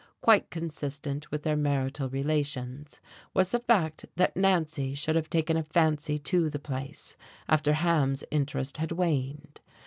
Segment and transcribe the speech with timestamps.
[0.19, 2.99] Quite consistent with their marital relations
[3.35, 7.15] was the fact that Nancy should have taken a fancy to the place
[7.47, 9.59] after Ham's interest had waned.